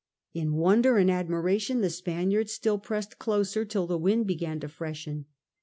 [0.33, 4.67] In wonder and admira tion the Spaniards still pressed closer till the wind began to
[4.67, 5.25] freshen.